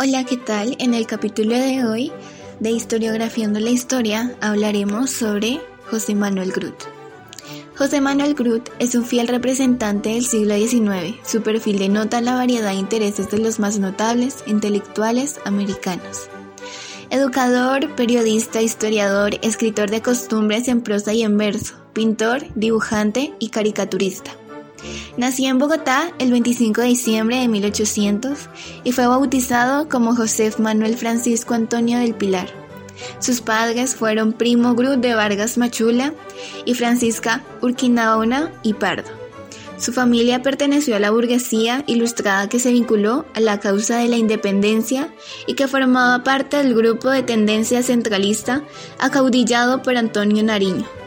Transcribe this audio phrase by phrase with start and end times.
[0.00, 0.76] Hola, ¿qué tal?
[0.78, 2.12] En el capítulo de hoy
[2.60, 6.84] de Historiografiando la Historia hablaremos sobre José Manuel Groot.
[7.76, 11.16] José Manuel Groot es un fiel representante del siglo XIX.
[11.26, 16.28] Su perfil denota la variedad de intereses de los más notables intelectuales americanos.
[17.10, 24.30] Educador, periodista, historiador, escritor de costumbres en prosa y en verso, pintor, dibujante y caricaturista.
[25.16, 28.38] Nació en Bogotá el 25 de diciembre de 1800
[28.84, 32.48] y fue bautizado como José Manuel Francisco Antonio del Pilar.
[33.20, 36.14] Sus padres fueron Primo Groot de Vargas Machula
[36.64, 39.18] y Francisca Urquinaona y Pardo.
[39.78, 44.16] Su familia perteneció a la burguesía ilustrada que se vinculó a la causa de la
[44.16, 45.08] independencia
[45.46, 48.64] y que formaba parte del grupo de tendencia centralista
[48.98, 50.97] acaudillado por Antonio Nariño.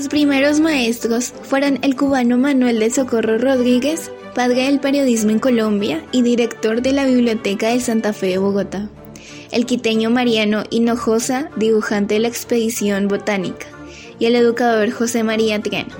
[0.00, 6.02] Sus primeros maestros fueron el cubano Manuel de Socorro Rodríguez, padre del periodismo en Colombia
[6.10, 8.88] y director de la Biblioteca de Santa Fe de Bogotá,
[9.50, 13.66] el quiteño Mariano Hinojosa, dibujante de la expedición botánica,
[14.18, 15.94] y el educador José María Triana.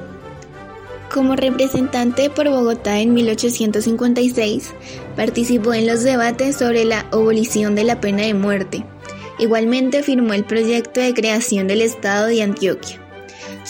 [1.13, 4.73] Como representante por Bogotá en 1856,
[5.15, 8.83] participó en los debates sobre la abolición de la pena de muerte.
[9.39, 13.00] Igualmente firmó el proyecto de creación del Estado de Antioquia.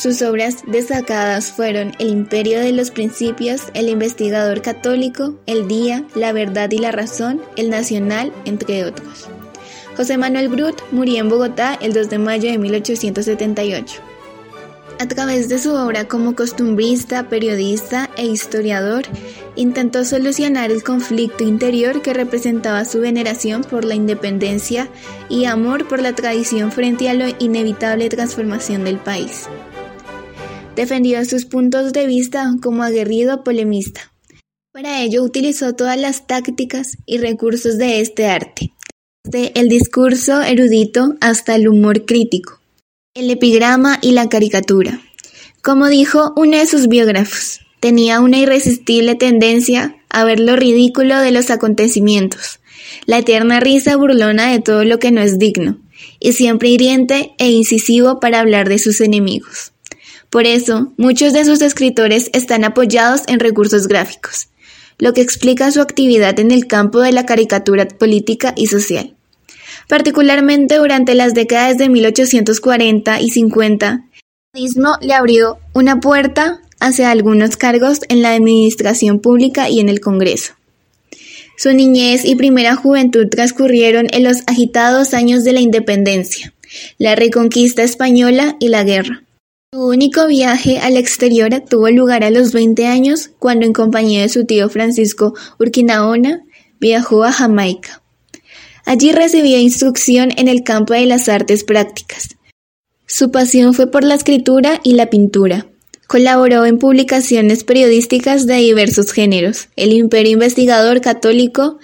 [0.00, 6.32] Sus obras destacadas fueron El imperio de los principios, El investigador católico, El día, La
[6.32, 9.28] verdad y la razón, El nacional, entre otros.
[9.98, 14.00] José Manuel Brut murió en Bogotá el 2 de mayo de 1878.
[14.98, 19.02] A través de su obra como costumbrista, periodista e historiador,
[19.54, 24.88] intentó solucionar el conflicto interior que representaba su veneración por la independencia
[25.28, 29.46] y amor por la tradición frente a la inevitable transformación del país
[30.76, 34.12] defendió sus puntos de vista como aguerrido polemista.
[34.72, 38.72] Para ello utilizó todas las tácticas y recursos de este arte,
[39.24, 42.60] desde el discurso erudito hasta el humor crítico,
[43.14, 45.00] el epigrama y la caricatura.
[45.62, 51.32] Como dijo uno de sus biógrafos, tenía una irresistible tendencia a ver lo ridículo de
[51.32, 52.60] los acontecimientos,
[53.06, 55.78] la eterna risa burlona de todo lo que no es digno,
[56.18, 59.72] y siempre hiriente e incisivo para hablar de sus enemigos.
[60.30, 64.48] Por eso, muchos de sus escritores están apoyados en recursos gráficos,
[64.98, 69.14] lo que explica su actividad en el campo de la caricatura política y social.
[69.88, 74.04] Particularmente durante las décadas de 1840 y 50,
[74.52, 80.00] el le abrió una puerta hacia algunos cargos en la administración pública y en el
[80.00, 80.54] Congreso.
[81.56, 86.54] Su niñez y primera juventud transcurrieron en los agitados años de la independencia,
[86.98, 89.24] la reconquista española y la guerra.
[89.72, 94.28] Su único viaje al exterior tuvo lugar a los 20 años cuando en compañía de
[94.28, 96.42] su tío Francisco Urquinaona
[96.80, 98.02] viajó a Jamaica.
[98.84, 102.36] Allí recibió instrucción en el campo de las artes prácticas.
[103.06, 105.68] Su pasión fue por la escritura y la pintura.
[106.08, 111.78] Colaboró en publicaciones periodísticas de diversos géneros, El Imperio Investigador Católico,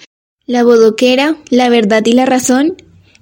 [0.45, 2.75] La Bodoquera, La Verdad y la Razón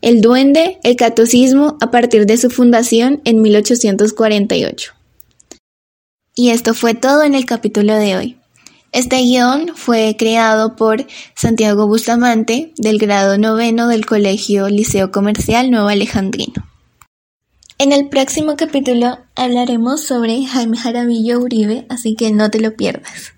[0.05, 4.93] el Duende, el catolicismo a partir de su fundación en 1848.
[6.35, 8.37] Y esto fue todo en el capítulo de hoy.
[8.93, 15.89] Este guion fue creado por Santiago Bustamante del grado noveno del Colegio Liceo Comercial Nuevo
[15.89, 16.69] Alejandrino.
[17.79, 23.33] En el próximo capítulo hablaremos sobre Jaime Jaramillo Uribe, así que no te lo pierdas.